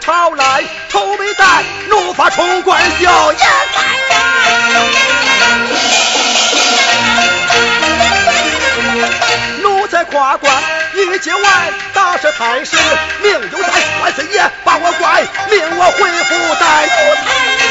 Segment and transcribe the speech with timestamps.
[0.00, 3.32] 朝来头没戴怒发冲冠笑。
[3.32, 3.98] 颜开
[9.62, 10.62] 奴才夸官
[10.94, 12.76] 已介外大赦太师
[13.22, 17.67] 命有灾万岁爷把我关命我回府待奴才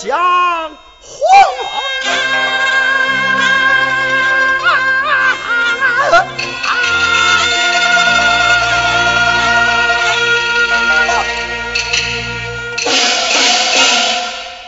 [0.00, 0.70] 将
[1.00, 1.10] 红
[1.66, 1.82] 红，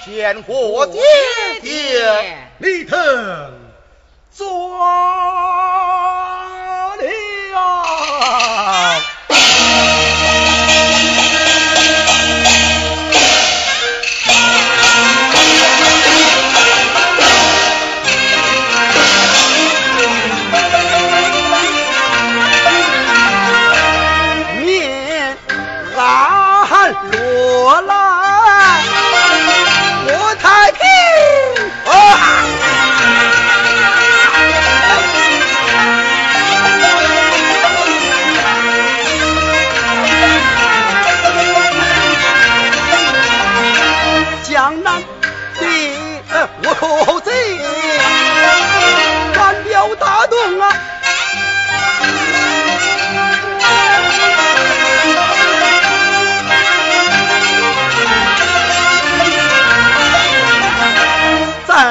[0.05, 1.01] 见我爹
[1.63, 1.71] 爹
[2.59, 3.53] 立等
[4.37, 5.70] 专。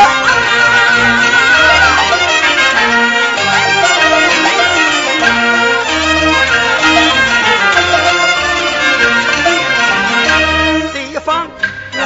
[10.92, 11.48] 地方
[11.94, 12.02] 官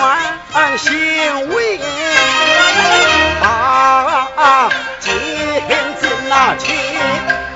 [0.54, 0.94] 俺姓
[1.48, 1.80] 魏，
[3.42, 4.70] 把
[5.00, 5.14] 金
[5.98, 6.74] 子拿去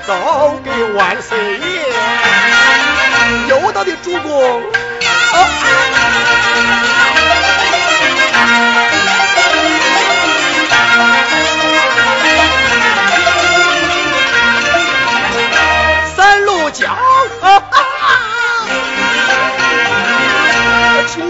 [0.08, 1.60] 交给万岁爷。
[3.48, 4.62] 有道的主公。
[4.62, 5.36] 啊
[16.16, 16.96] 三路脚，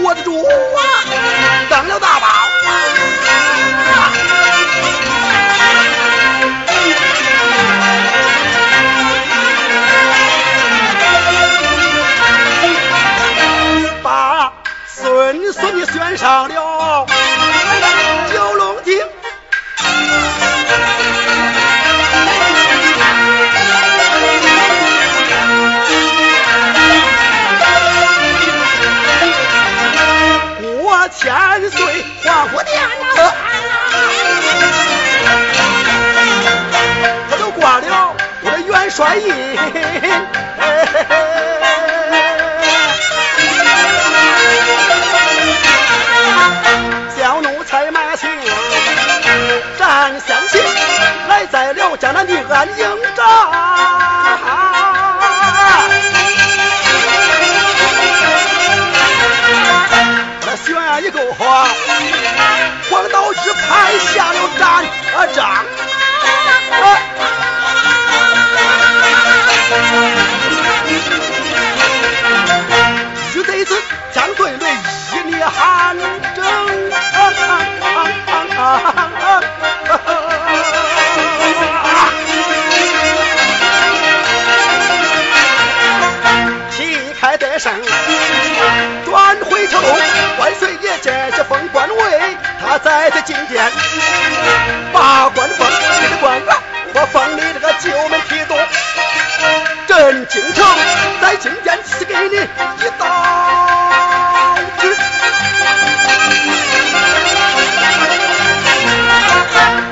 [0.03, 0.90] 我的主啊。
[15.85, 17.05] 选上了
[18.33, 18.99] 九龙亭。
[30.83, 32.89] 我千岁皇福殿啊，
[37.29, 39.33] 他都挂了我的元帅印。
[52.01, 52.75] 江南的安营
[53.15, 53.23] 寨，
[60.41, 60.73] 那选
[61.05, 61.67] 一个话，
[62.89, 64.83] 黄道之派下了战
[65.35, 65.63] 仗。
[73.31, 73.79] 徐贼子
[74.11, 74.75] 将对垒
[75.13, 75.95] 一列汉
[93.21, 93.71] 他在这金殿
[94.91, 96.55] 把官封，你的官员
[96.93, 98.55] 我封你这个九门提督，
[99.85, 100.65] 镇京城
[101.21, 104.95] 在金殿赐给你一道旨。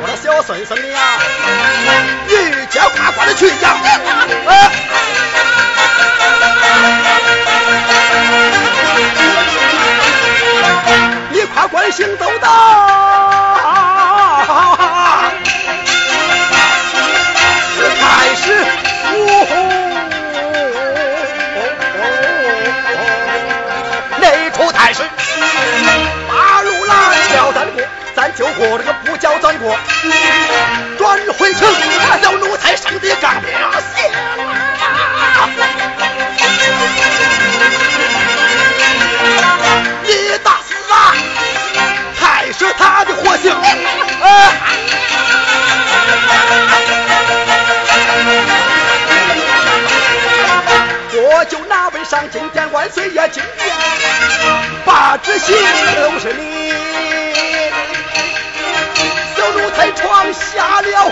[0.01, 1.19] 我的小孙孙呀，
[2.27, 3.75] 御驾夸夸的去呀！
[4.43, 4.98] 关
[26.27, 27.83] 八路烂叫咱过，
[28.15, 29.77] 咱就过这个不叫咱过，
[30.97, 31.67] 转回城，
[32.21, 33.49] 小奴才上的杠兵。
[33.53, 33.81] 我
[55.39, 56.73] 把旨行都是你，
[59.37, 61.11] 小奴才闯下了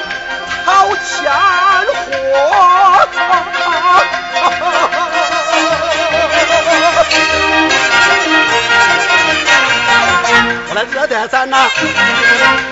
[0.65, 1.31] 滔天
[1.95, 2.03] 祸。
[10.69, 11.69] 我来惹得咱那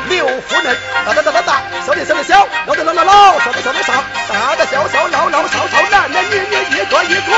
[0.10, 3.94] 刘夫人，大大大大大，小的小的小，老的老老老，少的少的少，
[4.28, 7.32] 大大小小老老少少，男男女女一个一个，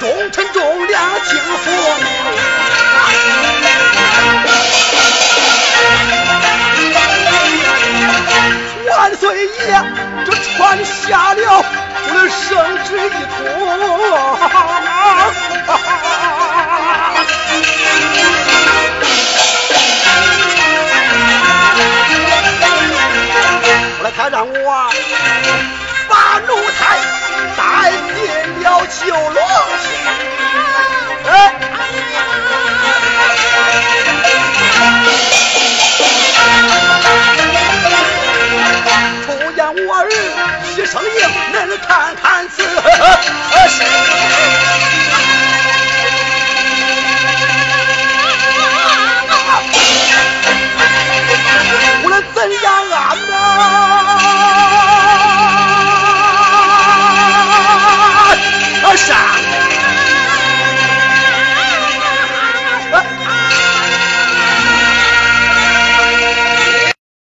[0.00, 2.67] 忠臣忠良清福明。